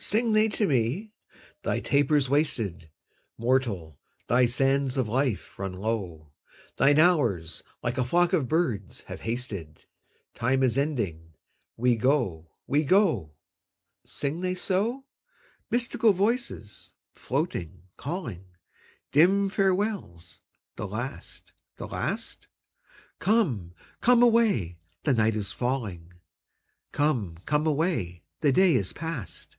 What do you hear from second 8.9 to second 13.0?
have hasted: Time is ending; we go, we